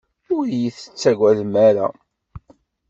Ur 0.35 0.45
iyi-tettagadem 0.49 1.53
ara. 1.67 1.87